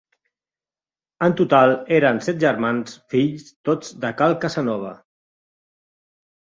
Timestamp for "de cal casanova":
4.07-4.97